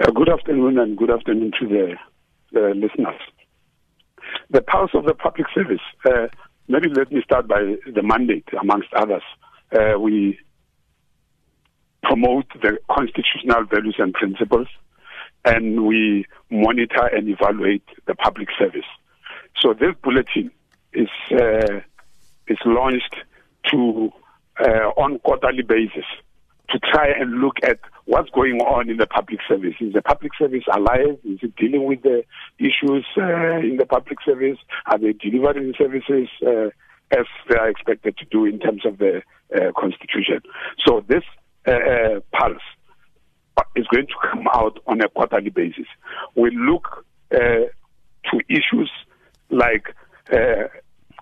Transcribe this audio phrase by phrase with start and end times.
[0.00, 1.96] Uh, good afternoon and good afternoon to the
[2.54, 3.20] uh, listeners.
[4.48, 5.80] The pulse of the public service.
[6.08, 6.28] Uh,
[6.68, 9.24] maybe let me start by the mandate, amongst others.
[9.72, 10.38] Uh, we
[12.04, 14.68] promote the constitutional values and principles,
[15.44, 18.86] and we monitor and evaluate the public service.
[19.60, 20.52] So this bulletin
[20.92, 21.80] is uh,
[22.46, 23.16] is launched
[23.72, 24.12] to
[24.60, 26.04] uh, on quarterly basis
[26.70, 29.74] to try and look at what's going on in the public service.
[29.80, 31.18] Is the public service alive?
[31.24, 32.24] Is it dealing with the
[32.58, 34.58] issues uh, in the public service?
[34.86, 36.68] Are they delivering services uh,
[37.10, 39.22] as they are expected to do in terms of the
[39.54, 40.40] uh, constitution?
[40.86, 41.24] So this
[41.66, 42.62] uh, uh, pulse
[43.76, 45.86] is going to come out on a quarterly basis.
[46.34, 47.68] We look uh,
[48.30, 48.90] to issues
[49.50, 49.94] like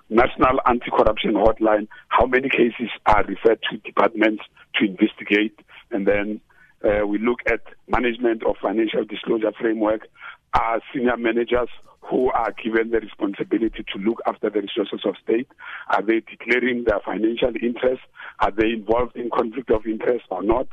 [0.08, 4.44] National Anti-Corruption Hotline, how many cases are referred to departments
[4.76, 5.58] to investigate,
[5.90, 6.40] and then
[6.84, 10.06] uh, we look at management of financial disclosure framework,
[10.54, 11.68] are senior managers
[12.02, 15.48] who are given the responsibility to look after the resources of state,
[15.90, 18.04] are they declaring their financial interests,
[18.40, 20.68] are they involved in conflict of interest or not?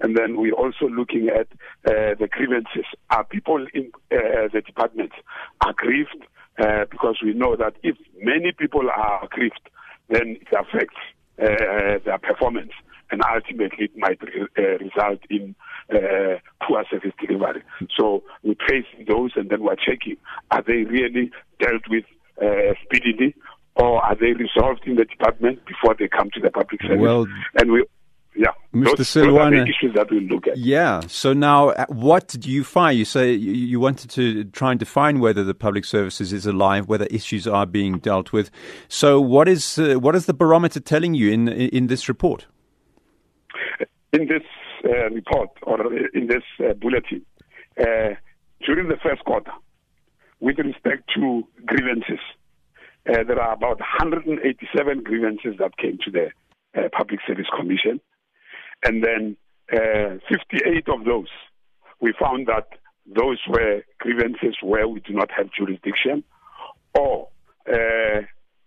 [0.00, 1.46] And then we're also looking at
[1.86, 2.86] uh, the grievances.
[3.10, 5.14] Are people in uh, the departments
[5.64, 6.26] aggrieved
[6.58, 9.68] uh, because we know that if many people are aggrieved,
[10.08, 10.96] then it affects
[11.40, 12.72] uh, their performance
[13.10, 15.54] and ultimately it might re- uh, result in
[15.92, 17.62] uh, poor service delivery.
[17.96, 20.16] So we trace those and then we're checking
[20.50, 21.30] are they really
[21.60, 22.04] dealt with
[22.42, 23.34] uh, speedily
[23.76, 26.98] or are they resolved in the department before they come to the public service?
[26.98, 27.84] Well, and we
[28.72, 28.96] Mr.
[28.96, 30.56] those, those issues that we look at.
[30.56, 31.00] Yeah.
[31.06, 32.98] So now, uh, what do you find?
[32.98, 37.04] You say you wanted to try and define whether the public services is alive, whether
[37.06, 38.50] issues are being dealt with.
[38.88, 42.46] So, what is uh, what is the barometer telling you in in this report?
[44.12, 44.42] In this
[44.84, 47.24] uh, report or in this uh, bulletin,
[47.78, 48.14] uh,
[48.64, 49.52] during the first quarter,
[50.40, 52.20] with respect to grievances,
[53.04, 56.30] there are about 187 grievances that came to the
[56.90, 58.00] Public Service Commission.
[58.82, 59.36] And then
[59.72, 61.28] uh, 58 of those,
[62.00, 62.68] we found that
[63.06, 66.24] those were grievances where we do not have jurisdiction
[66.98, 67.28] or
[67.68, 68.22] uh,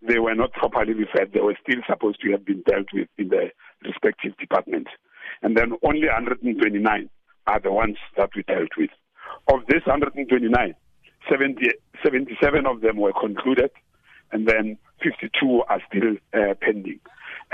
[0.07, 1.31] they were not properly referred.
[1.33, 3.49] They were still supposed to have been dealt with in the
[3.83, 4.91] respective departments.
[5.41, 7.09] And then only 129
[7.47, 8.91] are the ones that we dealt with.
[9.51, 10.75] Of this 129,
[11.29, 11.69] 70,
[12.03, 13.71] 77 of them were concluded,
[14.31, 16.99] and then 52 are still uh, pending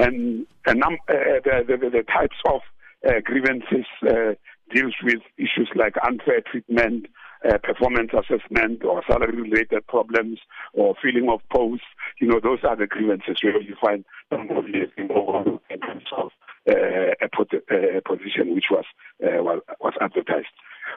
[0.01, 0.47] and
[0.79, 2.62] num- uh, the, the, the, types of
[3.07, 4.34] uh, grievances uh,
[4.73, 7.07] deals with issues like unfair treatment,
[7.47, 10.39] uh, performance assessment, or salary-related problems,
[10.73, 11.85] or filling of posts.
[12.19, 16.31] You know, those are the grievances where you find some of in terms of
[16.69, 18.85] uh, a, a, position which was,
[19.23, 20.47] uh, was was advertised.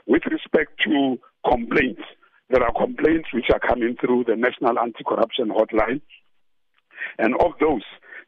[0.06, 2.02] With respect to complaints,
[2.50, 6.02] there are complaints which are coming through the National Anti-Corruption Hotline,
[7.18, 7.82] and of those,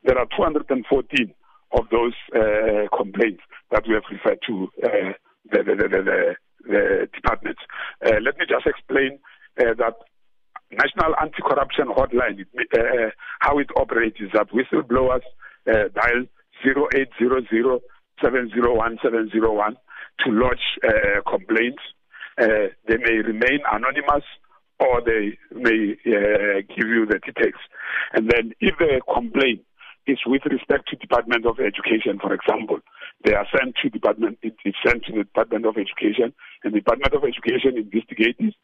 [0.06, 1.34] there are 214
[1.72, 5.12] of those uh, complaints that we have referred to uh,
[5.50, 6.36] the, the, the,
[6.68, 7.60] the, departments.
[8.04, 9.18] Uh, let me just explain
[9.60, 9.94] uh, that
[10.70, 12.44] National Anti-Corruption Hotline,
[12.74, 15.22] uh, how it operates is that whistleblowers
[15.68, 16.26] uh, dial
[16.66, 17.80] 0800
[18.22, 19.76] 701 701
[20.24, 21.82] to lodge complaints.
[22.38, 24.24] they may remain anonymous
[24.80, 25.94] or they may
[26.74, 27.60] give you the details.
[28.12, 29.60] And then if the complaint
[30.06, 32.78] is with respect to Department of Education, for example.
[33.24, 36.32] They are sent to Department, it is sent to the Department of Education,
[36.64, 38.54] and the Department of Education investigates it,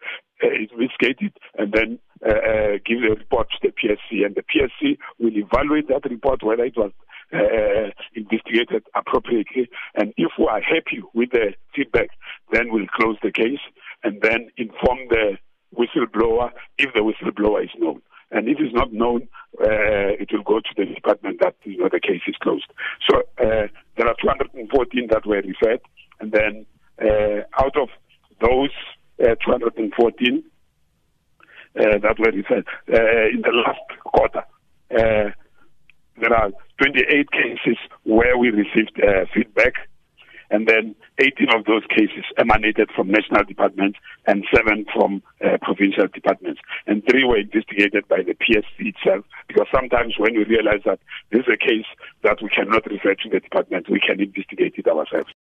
[0.42, 5.36] uh, it, and then uh, uh, a report to the PSC, and the PSC will
[5.36, 6.92] evaluate that report whether it was
[7.32, 12.09] uh, investigated appropriately, and if we are happy with the feedback,
[12.53, 13.60] then we'll close the case
[14.04, 15.38] and then inform the
[15.76, 18.03] whistleblower if the whistleblower is known.
[18.30, 19.28] And if it's not known,
[19.62, 22.66] uh, it will go to the department that you know the case is closed.
[23.08, 25.80] So uh, there are 214 that were referred,
[26.20, 26.66] and then
[27.00, 27.88] uh, out of
[28.40, 28.70] those
[29.22, 30.44] uh, 214
[31.74, 34.44] uh, that were referred uh, in the last quarter,
[34.91, 39.00] there are 28 cases where we received
[39.34, 39.74] feedback
[40.53, 46.07] and then 18 of those cases emanated from national departments and seven from uh, provincial
[46.13, 46.60] departments.
[46.87, 51.01] And three were investigated by the PSC itself, because sometimes when we realize that
[51.31, 51.89] this is a case
[52.22, 55.27] that we cannot refer to the department, we can investigate it ourselves.